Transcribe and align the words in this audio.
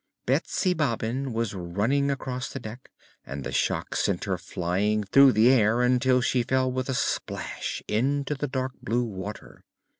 Betsy 0.25 0.73
Bobbin 0.73 1.31
was 1.31 1.53
running 1.53 2.09
across 2.09 2.49
the 2.51 2.59
deck 2.59 2.89
and 3.23 3.43
the 3.43 3.51
shock 3.51 3.95
sent 3.95 4.23
her 4.23 4.35
flying 4.35 5.03
through 5.03 5.31
the 5.33 5.51
air 5.51 5.83
until 5.83 6.21
she 6.21 6.41
fell 6.41 6.71
with 6.71 6.89
a 6.89 6.95
splash 6.95 7.83
into 7.87 8.33
the 8.33 8.47
dark 8.47 8.71
blue 8.81 9.03
water. 9.03 9.63